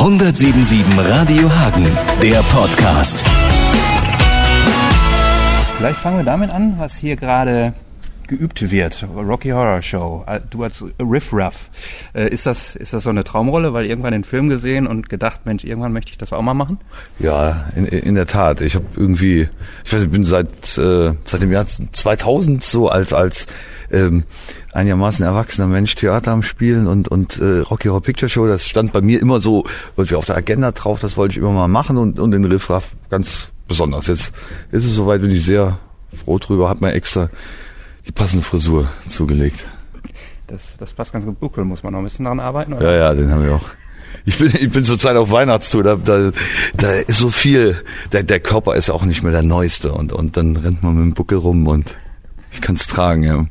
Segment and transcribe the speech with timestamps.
[0.00, 1.86] 177 Radio Hagen,
[2.22, 3.22] der Podcast.
[5.76, 7.74] Vielleicht fangen wir damit an, was hier gerade
[8.30, 9.06] geübt wird.
[9.14, 10.24] Rocky Horror Show.
[10.26, 11.68] Äh, Du als Riff Ruff.
[12.14, 13.74] Äh, Ist das, ist das so eine Traumrolle?
[13.74, 16.78] Weil irgendwann den Film gesehen und gedacht, Mensch, irgendwann möchte ich das auch mal machen?
[17.18, 18.62] Ja, in, in der Tat.
[18.62, 19.48] Ich habe irgendwie,
[19.84, 23.46] ich weiß, ich bin seit äh, seit dem Jahr 2000 so als als
[23.90, 24.24] ähm,
[24.72, 28.46] einigermaßen erwachsener Mensch Theater am Spielen und und äh, Rocky Horror Picture Show.
[28.46, 31.00] Das stand bei mir immer so irgendwie auf der Agenda drauf.
[31.00, 34.06] Das wollte ich immer mal machen und und den Riff Raff ganz besonders.
[34.06, 34.32] Jetzt
[34.70, 35.78] ist es soweit, bin ich sehr
[36.24, 36.68] froh drüber.
[36.68, 37.28] Hat mir extra
[38.06, 39.64] die passende Frisur zugelegt.
[40.46, 41.38] Das, das passt ganz gut.
[41.38, 42.90] Buckel muss man noch ein bisschen daran arbeiten, oder?
[42.90, 43.70] Ja, ja, den haben wir auch.
[44.24, 46.32] Ich bin, ich bin zurzeit auf Weihnachtstour, da, da,
[46.74, 47.82] da ist so viel,
[48.12, 51.04] der, der Körper ist auch nicht mehr der Neueste und, und dann rennt man mit
[51.04, 51.96] dem Buckel rum und
[52.50, 53.46] ich kann's tragen, ja.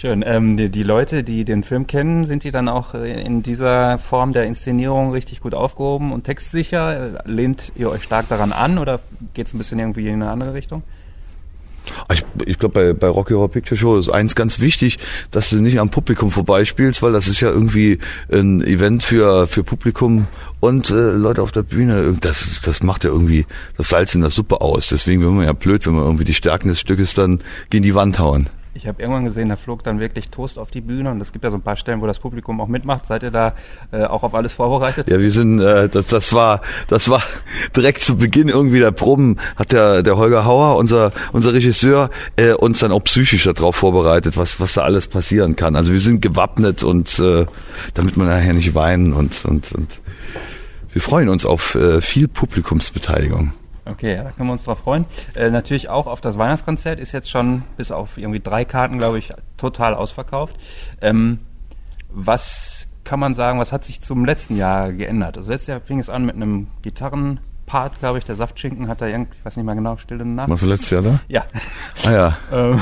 [0.00, 0.24] Schön.
[0.26, 3.98] Ähm, die, die Leute, die den Film kennen, sind die dann auch äh, in dieser
[3.98, 7.16] Form der Inszenierung richtig gut aufgehoben und textsicher?
[7.16, 9.00] Äh, Lehnt ihr euch stark daran an oder
[9.34, 10.82] geht's ein bisschen irgendwie in eine andere Richtung?
[12.12, 14.98] Ich, ich glaube, bei, bei Rocky Horror Picture Show ist eins ganz wichtig,
[15.30, 17.98] dass du nicht am Publikum vorbeispielst, weil das ist ja irgendwie
[18.32, 20.26] ein Event für, für Publikum
[20.60, 22.16] und äh, Leute auf der Bühne.
[22.20, 24.88] Das, das macht ja irgendwie das Salz in der Suppe aus.
[24.88, 27.94] Deswegen wäre man ja blöd, wenn man irgendwie die Stärken des Stückes dann gegen die
[27.94, 28.48] Wand hauen.
[28.72, 31.44] Ich habe irgendwann gesehen, da flog dann wirklich Toast auf die Bühne und es gibt
[31.44, 33.06] ja so ein paar Stellen, wo das Publikum auch mitmacht.
[33.06, 33.54] Seid ihr da
[33.90, 35.10] äh, auch auf alles vorbereitet?
[35.10, 37.20] Ja, wir sind, äh, das, das war, das war
[37.76, 42.52] direkt zu Beginn irgendwie der Proben, hat der, der Holger Hauer, unser, unser Regisseur, äh,
[42.52, 45.74] uns dann auch psychisch darauf vorbereitet, was, was da alles passieren kann.
[45.74, 47.46] Also wir sind gewappnet und äh,
[47.94, 50.00] damit man nachher nicht weinen und, und, und
[50.92, 53.52] wir freuen uns auf äh, viel Publikumsbeteiligung.
[53.90, 55.04] Okay, ja, da können wir uns drauf freuen.
[55.34, 59.18] Äh, natürlich auch auf das Weihnachtskonzert ist jetzt schon bis auf irgendwie drei Karten, glaube
[59.18, 60.56] ich, total ausverkauft.
[61.00, 61.40] Ähm,
[62.08, 65.36] was kann man sagen, was hat sich zum letzten Jahr geändert?
[65.36, 66.68] Also letztes Jahr fing es an mit einem
[67.70, 70.50] Gitarrenpart, glaube ich, der Saftschinken hat da irgendwie, ich weiß nicht mehr genau, Stille Nacht.
[70.50, 71.20] Warst du letztes Jahr da?
[71.28, 71.44] Ja.
[72.04, 72.36] Ah ja.
[72.52, 72.80] Ähm,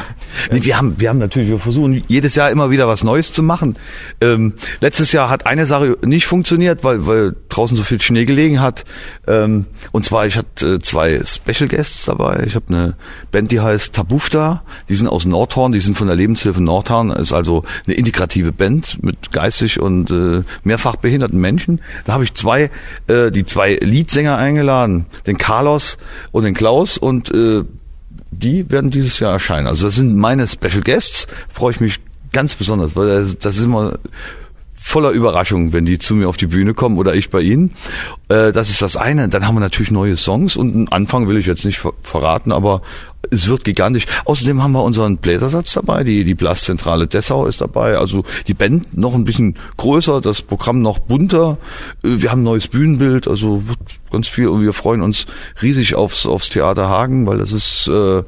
[0.50, 3.42] Nee, wir haben, wir haben natürlich, wir versuchen jedes Jahr immer wieder was Neues zu
[3.42, 3.74] machen.
[4.20, 8.60] Ähm, letztes Jahr hat eine Sache nicht funktioniert, weil, weil draußen so viel Schnee gelegen
[8.60, 8.84] hat.
[9.26, 12.44] Ähm, und zwar, ich hatte äh, zwei Special Guests dabei.
[12.46, 12.94] Ich habe eine
[13.30, 14.62] Band, die heißt Tabufta.
[14.88, 17.10] Die sind aus Nordhorn, die sind von der Lebenshilfe Nordhorn.
[17.10, 21.80] Ist also eine integrative Band mit geistig und äh, mehrfach behinderten Menschen.
[22.06, 22.70] Da habe ich zwei,
[23.08, 25.98] äh, die zwei Leadsänger eingeladen, den Carlos
[26.30, 27.64] und den Klaus und äh,
[28.30, 29.66] die werden dieses Jahr erscheinen.
[29.66, 31.26] Also das sind meine Special Guests.
[31.52, 32.00] Freue ich mich
[32.32, 33.98] ganz besonders, weil das, das ist immer
[34.88, 37.76] voller Überraschung, wenn die zu mir auf die Bühne kommen oder ich bei ihnen.
[38.28, 39.28] Äh, das ist das eine.
[39.28, 42.52] Dann haben wir natürlich neue Songs und einen Anfang will ich jetzt nicht ver verraten,
[42.52, 42.80] aber
[43.30, 44.06] es wird gigantisch.
[44.24, 48.96] Außerdem haben wir unseren Bläsersatz dabei, die, die Blaszentrale Dessau ist dabei, also die Band
[48.96, 51.58] noch ein bisschen größer, das Programm noch bunter.
[52.02, 53.62] Äh, Wir haben ein neues Bühnenbild, also
[54.10, 55.26] ganz viel und wir freuen uns
[55.60, 58.22] riesig aufs, aufs Theater Hagen, weil das ist, äh,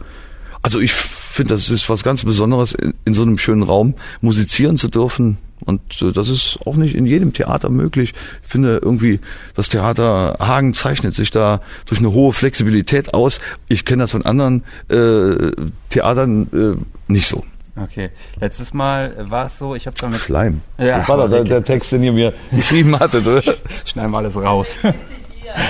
[0.60, 4.76] also ich finde, das ist was ganz Besonderes, in, in so einem schönen Raum musizieren
[4.76, 5.38] zu dürfen.
[5.64, 8.14] Und äh, das ist auch nicht in jedem Theater möglich.
[8.42, 9.20] Ich finde irgendwie,
[9.54, 13.40] das Theater Hagen zeichnet sich da durch eine hohe Flexibilität aus.
[13.68, 15.52] Ich kenne das von anderen äh,
[15.90, 16.48] Theatern
[17.08, 17.44] äh, nicht so.
[17.76, 18.10] okay.
[18.40, 20.62] Letztes Mal war es so, ich habe damit Schleim.
[20.78, 23.42] Ja, das war doch der, der Text, den ihr mir geschrieben hattet, oder?
[23.84, 24.76] schneiden wir alles raus.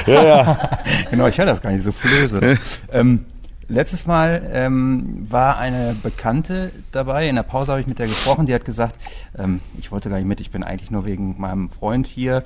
[0.06, 0.78] Ja, ja.
[1.10, 2.58] genau, ich höre das gar nicht so flöse.
[2.92, 3.24] ähm,
[3.70, 7.28] letztes Mal ähm, war eine Bekannte dabei.
[7.28, 8.46] In der Pause habe ich mit der gesprochen.
[8.46, 8.96] Die hat gesagt,
[9.38, 10.40] ähm, ich wollte gar nicht mit.
[10.40, 12.42] Ich bin eigentlich nur wegen meinem Freund hier.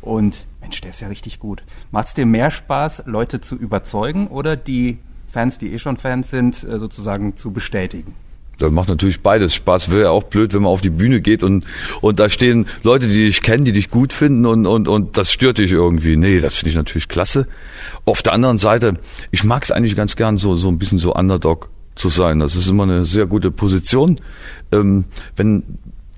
[0.00, 1.62] Und Mensch, der ist ja richtig gut.
[1.90, 4.98] Macht es dir mehr Spaß, Leute zu überzeugen oder die
[5.30, 8.14] Fans, die eh schon Fans sind, äh, sozusagen zu bestätigen?
[8.58, 9.90] Das macht natürlich beides Spaß.
[9.90, 11.64] Wäre ja auch blöd, wenn man auf die Bühne geht und,
[12.00, 15.32] und da stehen Leute, die dich kennen, die dich gut finden und, und, und das
[15.32, 16.16] stört dich irgendwie.
[16.16, 17.46] Nee, das finde ich natürlich klasse.
[18.04, 18.94] Auf der anderen Seite,
[19.30, 22.40] ich mag es eigentlich ganz gern, so, so ein bisschen so Underdog zu sein.
[22.40, 24.20] Das ist immer eine sehr gute Position.
[24.72, 25.04] Ähm,
[25.36, 25.62] wenn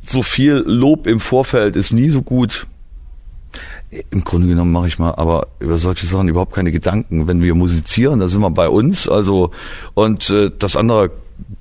[0.02, 2.66] so viel Lob im Vorfeld ist nie so gut.
[4.10, 7.26] Im Grunde genommen mache ich mal aber über solche Sachen überhaupt keine Gedanken.
[7.26, 9.08] Wenn wir musizieren, da sind wir bei uns.
[9.08, 9.50] Also
[9.94, 11.10] und äh, das andere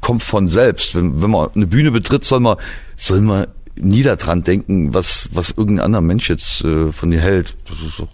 [0.02, 0.96] kommt von selbst.
[0.96, 2.58] Wenn, wenn man eine Bühne betritt, soll man
[2.96, 7.56] soll man nie daran denken, was was irgendein anderer Mensch jetzt äh, von dir hält.
[7.68, 8.10] Das ist doch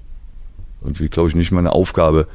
[0.82, 2.28] irgendwie, glaube ich, nicht meine Aufgabe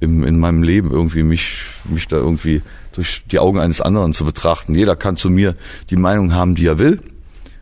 [0.00, 2.62] im, in meinem Leben irgendwie mich mich da irgendwie
[2.92, 4.74] durch die Augen eines anderen zu betrachten.
[4.74, 5.54] Jeder kann zu mir
[5.90, 7.00] die Meinung haben, die er will.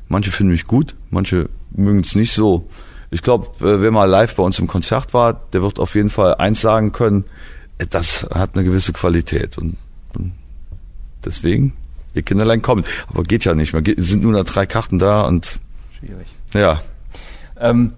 [0.09, 2.69] Manche finden mich gut, manche mögen es nicht so.
[3.11, 6.35] Ich glaube, wer mal live bei uns im Konzert war, der wird auf jeden Fall
[6.37, 7.25] eins sagen können,
[7.79, 9.59] äh, das hat eine gewisse Qualität.
[9.59, 9.77] Und
[11.24, 11.72] deswegen,
[12.14, 12.86] ihr Kinderlein kommt.
[13.08, 13.72] Aber geht ja nicht.
[13.84, 15.60] Geht, sind nur noch drei Karten da und
[15.98, 16.26] Schwierig.
[16.54, 16.80] ja.
[17.58, 17.92] Ähm,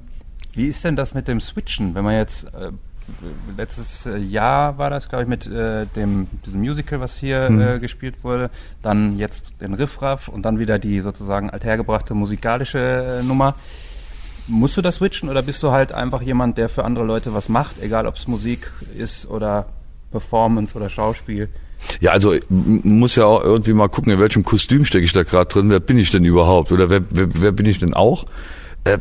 [0.52, 2.70] Wie ist denn das mit dem Switchen, wenn man jetzt äh,
[3.56, 7.60] letztes äh, Jahr war das, glaube ich, mit äh, dem diesem Musical, was hier Hm.
[7.60, 8.50] äh, gespielt wurde,
[8.82, 13.54] dann jetzt den Riffraff und dann wieder die sozusagen althergebrachte musikalische äh, Nummer.
[14.46, 17.48] Musst du das switchen oder bist du halt einfach jemand, der für andere Leute was
[17.48, 19.66] macht, egal ob es Musik ist oder
[20.10, 21.48] Performance oder Schauspiel?
[22.00, 25.48] Ja, also muss ja auch irgendwie mal gucken, in welchem Kostüm stecke ich da gerade
[25.48, 25.70] drin.
[25.70, 26.72] Wer bin ich denn überhaupt?
[26.72, 28.24] Oder wer, wer, wer bin ich denn auch?
[28.84, 28.98] Äh,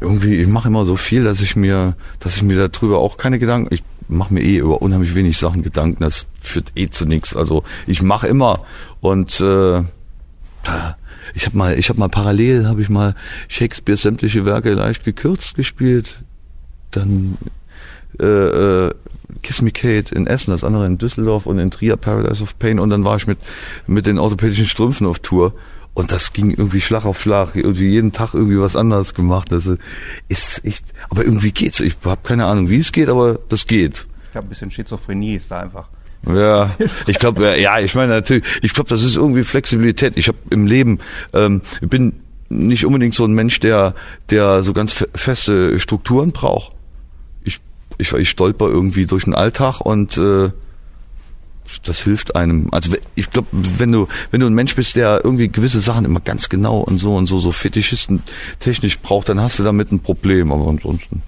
[0.00, 3.38] irgendwie, ich mache immer so viel, dass ich mir, dass ich mir darüber auch keine
[3.38, 3.72] Gedanken.
[3.74, 6.02] Ich mache mir eh über unheimlich wenig Sachen Gedanken.
[6.02, 7.36] Das führt eh zu nichts.
[7.36, 8.60] Also ich mache immer
[9.00, 9.82] und äh,
[11.34, 13.14] ich habe mal, ich habe mal parallel, habe ich mal
[13.48, 16.22] Shakespeare sämtliche Werke leicht gekürzt gespielt.
[16.90, 17.38] Dann
[18.20, 18.24] äh,
[18.86, 18.90] äh,
[19.42, 22.78] Kiss Me Kate in Essen, das andere in Düsseldorf und in Trier Paradise of Pain
[22.78, 23.38] und dann war ich mit
[23.86, 25.54] mit den orthopädischen Strümpfen auf Tour
[25.92, 29.52] und das ging irgendwie Schlag auf Schlag, irgendwie jeden Tag irgendwie was anderes gemacht.
[29.52, 29.76] Also
[30.28, 31.78] ist echt, aber irgendwie geht's.
[31.80, 34.06] Ich habe keine Ahnung, wie es geht, aber das geht.
[34.24, 35.88] Ich glaube, ein bisschen Schizophrenie ist da einfach.
[36.26, 36.74] Ja,
[37.06, 40.16] ich glaube, ja, ich meine natürlich, ich glaube, das ist irgendwie Flexibilität.
[40.16, 40.98] Ich habe im Leben,
[41.32, 42.14] ähm, ich bin
[42.48, 43.94] nicht unbedingt so ein Mensch, der,
[44.30, 46.72] der so ganz fe- feste Strukturen braucht.
[47.98, 50.50] Ich, ich, stolper irgendwie durch den Alltag und äh,
[51.84, 52.68] das hilft einem.
[52.72, 56.20] Also ich glaube, wenn du, wenn du ein Mensch bist, der irgendwie gewisse Sachen immer
[56.20, 58.22] ganz genau und so und so, so Fetischisten
[58.60, 60.52] technisch braucht, dann hast du damit ein Problem.
[60.52, 61.22] Aber ansonsten,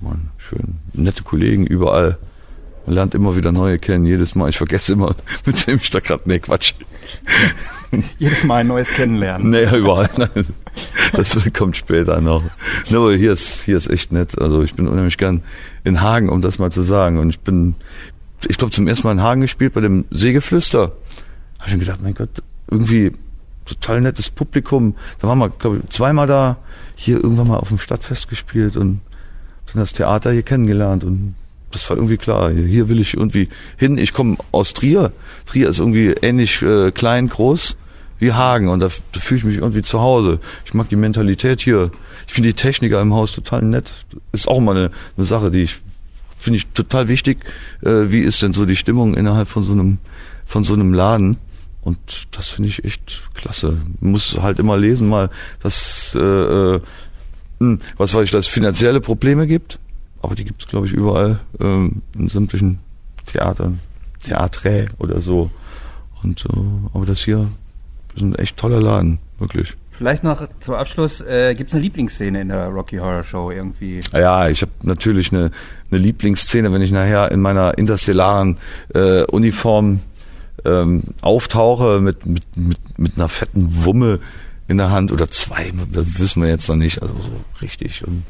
[0.00, 2.18] man, schön, nette Kollegen überall.
[2.86, 4.48] Man lernt immer wieder neue kennen, jedes Mal.
[4.48, 5.14] Ich vergesse immer,
[5.46, 6.74] mit wem ich da gerade, nee, Quatsch.
[8.18, 9.50] Jedes Mal ein neues Kennenlernen.
[9.50, 10.08] Nee, überall.
[10.16, 10.46] Nein,
[11.12, 12.42] Das kommt später noch.
[12.90, 14.40] Aber hier ist, hier ist echt nett.
[14.40, 15.42] Also ich bin unheimlich gern
[15.84, 17.18] in Hagen, um das mal zu sagen.
[17.18, 17.74] Und ich bin,
[18.48, 20.92] ich glaube, zum ersten Mal in Hagen gespielt bei dem Seegeflüster.
[21.58, 23.12] Habe ich mir gedacht, mein Gott, irgendwie
[23.66, 24.96] total nettes Publikum.
[25.20, 26.56] Da waren wir, glaube ich, zweimal da,
[26.94, 29.00] hier irgendwann mal auf dem Stadtfest gespielt und
[29.66, 31.34] dann das Theater hier kennengelernt und
[31.72, 32.50] das war irgendwie klar.
[32.50, 33.98] Hier will ich irgendwie hin.
[33.98, 35.12] Ich komme aus Trier.
[35.46, 37.76] Trier ist irgendwie ähnlich äh, klein, groß
[38.18, 40.38] wie Hagen und da, da fühle ich mich irgendwie zu Hause.
[40.64, 41.90] Ich mag die Mentalität hier.
[42.28, 43.92] Ich finde die Techniker im Haus total nett.
[44.30, 45.80] Ist auch mal eine, eine Sache, die ich
[46.38, 47.38] finde ich total wichtig.
[47.82, 49.98] Äh, wie ist denn so die Stimmung innerhalb von so einem
[50.46, 51.38] von so einem Laden?
[51.82, 51.98] Und
[52.30, 53.78] das finde ich echt klasse.
[54.00, 55.30] Muss halt immer lesen mal,
[55.60, 56.80] dass äh, äh,
[57.58, 59.78] hm, was weiß ich, dass es finanzielle Probleme gibt,
[60.22, 62.78] aber die gibt es glaube ich überall ähm, in sämtlichen
[63.26, 63.80] Theatern,
[64.24, 65.50] Theatre oder so.
[66.22, 66.58] Und äh,
[66.94, 67.48] aber das hier
[68.14, 69.76] ist ein echt toller Laden, wirklich.
[69.92, 74.00] Vielleicht noch zum Abschluss, äh, gibt es eine Lieblingsszene in der Rocky Horror Show irgendwie?
[74.12, 75.50] Ja, ich habe natürlich eine,
[75.90, 78.56] eine Lieblingsszene, wenn ich nachher in meiner interstellaren
[78.94, 80.00] äh, Uniform
[80.64, 84.20] ähm, auftauche mit, mit, mit, mit einer fetten Wumme
[84.68, 88.24] in der Hand oder zwei, das wissen wir jetzt noch nicht, also so richtig, und,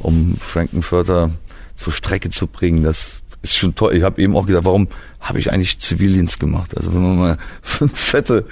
[0.00, 1.30] um Frankenfurter
[1.74, 3.94] zur Strecke zu bringen, das ist schon toll.
[3.94, 4.88] Ich habe eben auch gedacht, warum
[5.20, 6.76] habe ich eigentlich Zivildienst gemacht?
[6.76, 8.46] Also wenn man mal so eine fette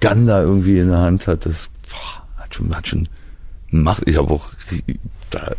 [0.00, 3.08] Gander irgendwie in der Hand hat, das boah, hat schon, hat schon
[3.70, 4.06] macht.
[4.06, 4.52] Ich habe auch
[5.30, 5.52] da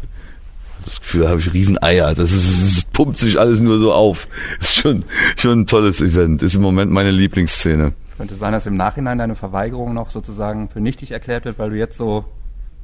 [0.85, 2.13] das Gefühl, da habe ich Rieseneier.
[2.13, 4.27] Das, ist, das pumpt sich alles nur so auf.
[4.59, 5.05] Ist schon,
[5.37, 6.41] schon ein tolles Event.
[6.41, 7.93] Ist im Moment meine Lieblingsszene.
[8.13, 11.71] Es könnte sein, dass im Nachhinein deine Verweigerung noch sozusagen für nichtig erklärt wird, weil
[11.71, 12.25] du jetzt so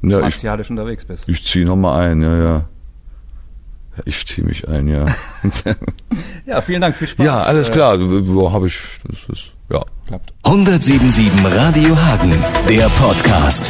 [0.01, 1.29] Ja, ich, martialisch unterwegs bist.
[1.29, 2.53] ich ziehe nochmal ein, ja, ja.
[3.95, 5.05] Ja, Ich ziehe mich ein, ja.
[6.47, 7.23] Ja, vielen Dank, viel Spaß.
[7.23, 7.99] ja, alles Äh, klar.
[7.99, 9.83] So habe ich, das ist, ja.
[10.07, 10.33] klappt.
[10.45, 12.33] 177 Radio Hagen,
[12.67, 13.69] der Podcast.